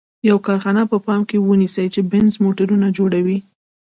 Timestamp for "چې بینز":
1.93-2.33